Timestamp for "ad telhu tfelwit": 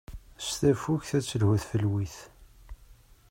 1.17-2.17